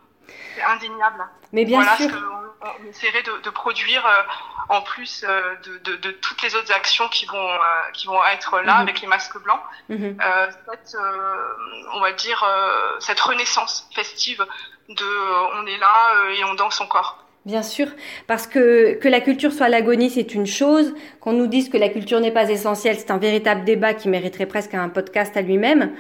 [0.55, 1.27] C'est indéniable.
[1.53, 2.11] Mais bien voilà sûr.
[2.11, 2.17] ce
[2.65, 4.23] on essaierait de, de produire euh,
[4.69, 7.59] en plus euh, de, de, de, toutes les autres actions qui vont euh,
[7.93, 8.81] qui vont être là Mhm.
[8.81, 9.61] avec les masques blancs.
[9.89, 10.19] Mhm.
[10.21, 11.55] Euh, cette, euh,
[11.95, 14.47] on va dire euh, cette renaissance festive
[14.89, 17.22] de on est là euh, et on danse encore.
[17.45, 17.89] Bien sûr,
[18.29, 20.95] parce que que la culture soit l'agonie, c'est une chose.
[21.21, 24.47] Qu'on nous dise que la culture n'est pas essentielle, c'est un véritable débat qui mériterait
[24.47, 25.91] presque un podcast à lui-même.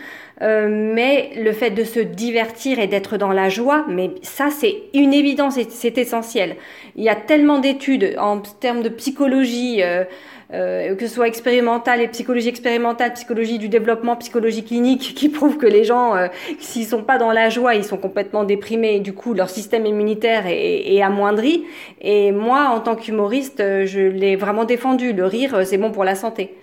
[0.40, 4.84] Euh, mais le fait de se divertir et d'être dans la joie, mais ça c'est
[4.94, 6.56] une évidence c'est essentiel.
[6.94, 10.04] Il y a tellement d'études en termes de psychologie, euh,
[10.52, 15.56] euh, que ce soit expérimentale et psychologie expérimentale, psychologie du développement, psychologie clinique, qui prouvent
[15.56, 19.12] que les gens, euh, s'ils sont pas dans la joie, ils sont complètement déprimés du
[19.12, 21.64] coup leur système immunitaire est, est amoindri.
[22.00, 25.12] Et moi, en tant qu'humoriste, euh, je l'ai vraiment défendu.
[25.12, 26.54] Le rire, euh, c'est bon pour la santé.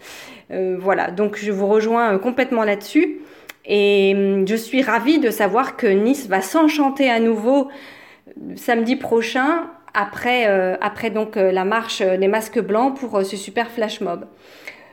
[0.52, 3.20] Euh, voilà, donc je vous rejoins euh, complètement là-dessus.
[3.66, 7.70] Et hum, je suis ravie de savoir que Nice va s'enchanter à nouveau
[8.56, 13.36] samedi prochain après, euh, après donc euh, la marche euh, des masques blancs pour ce
[13.38, 14.28] super flash mob.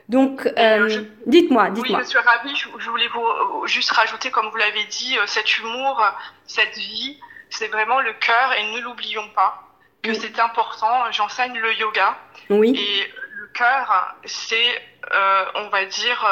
[0.09, 2.03] Donc, je- dites-moi, Oui, dites-moi.
[2.03, 2.55] je suis ravie.
[2.55, 6.01] Je, je voulais vous juste rajouter, comme vous l'avez dit, cet humour,
[6.47, 7.19] cette vie,
[7.51, 9.65] c'est vraiment le cœur et ne l'oublions pas
[10.05, 10.19] que Oui.
[10.21, 11.11] c'est important.
[11.11, 12.17] J'enseigne le yoga
[12.51, 14.81] Oui, et le cœur, c'est,
[15.57, 16.25] on va dire,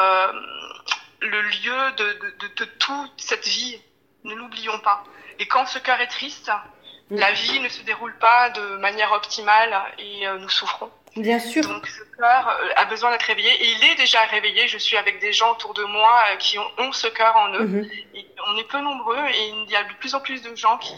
[1.19, 3.81] le lieu de, de, de, de toute cette vie.
[4.23, 5.03] Ne l'oublions pas.
[5.39, 6.71] Et quand ce cœur est triste, Oui.
[7.11, 10.89] La vie ne se déroule pas de manière optimale et euh, nous souffrons.
[11.15, 11.63] bien sûr.
[11.63, 14.67] Donc ce cœur euh, a besoin d'être réveillé et il est déjà réveillé.
[14.67, 17.53] Je suis avec des gens autour de moi euh, qui ont, ont ce cœur en
[17.53, 17.65] eux.
[17.67, 17.89] Mhm.
[18.15, 20.77] Et on est peu nombreux et il y a de plus en plus de gens
[20.77, 20.95] qui,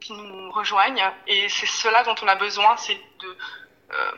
[0.00, 1.02] qui nous rejoignent.
[1.28, 3.28] Et c'est cela dont on a besoin, c'est de
[3.92, 4.10] euh,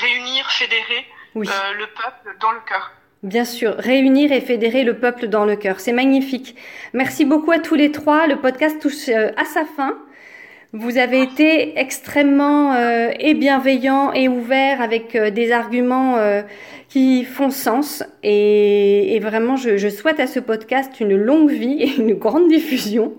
[0.00, 1.46] réunir, fédérer Oui.
[1.48, 2.90] euh, le peuple dans le cœur.
[3.22, 5.80] Bien sûr, réunir et fédérer le peuple dans le cœur.
[5.80, 6.56] C'est magnifique.
[6.92, 8.26] Merci beaucoup à tous les trois.
[8.26, 9.96] Le podcast touche à sa fin.
[10.76, 16.42] Vous avez été extrêmement euh, et bienveillants et ouverts avec euh, des arguments euh,
[16.94, 18.04] qui font sens.
[18.22, 22.46] Et, et vraiment, je, je souhaite à ce podcast une longue vie et une grande
[22.46, 23.14] diffusion.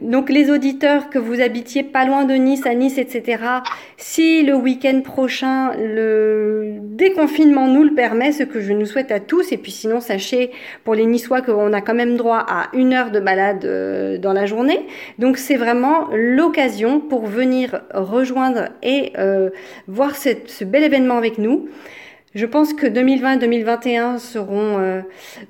[0.00, 3.42] Donc les auditeurs, que vous habitiez pas loin de Nice, à Nice, etc.,
[3.96, 9.18] si le week-end prochain, le déconfinement nous le permet, ce que je nous souhaite à
[9.18, 10.52] tous, et puis sinon, sachez
[10.84, 14.32] pour les Niçois qu'on a quand même droit à une heure de balade euh, dans
[14.32, 14.78] la journée.
[15.18, 19.50] Donc c'est vraiment l'occasion pour venir rejoindre et euh,
[19.88, 21.68] voir cette- ce bel événement avec nous.
[22.34, 25.00] Je pense que 2020 et 2021 seront euh,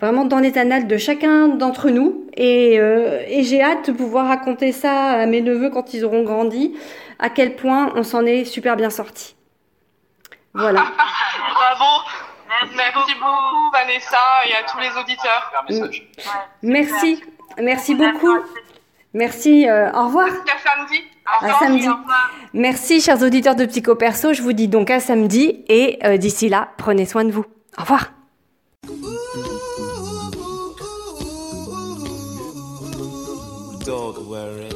[0.00, 4.28] vraiment dans les annales de chacun d'entre nous et, euh, et j'ai hâte de pouvoir
[4.28, 6.76] raconter ça à mes neveux quand ils auront grandi,
[7.18, 9.34] à quel point on s'en est super bien sorti.
[10.54, 10.84] Voilà.
[11.54, 12.04] Bravo,
[12.76, 15.52] Merci, beaucoup Vanessa et à tous les auditeurs.
[16.62, 17.22] Merci,
[17.58, 18.38] merci beaucoup.
[19.14, 20.28] Merci, euh, au revoir.
[20.28, 21.04] Jusqu'à samedi.
[21.58, 21.86] Samedi.
[22.52, 24.32] Merci, chers auditeurs de Psycho Perso.
[24.32, 27.44] Je vous dis donc à samedi et euh, d'ici là, prenez soin de vous.
[27.78, 28.12] Au revoir.
[33.84, 34.68] Don't worry.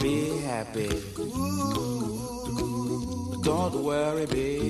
[0.00, 0.88] Be happy.
[3.42, 4.63] Don't worry, be happy.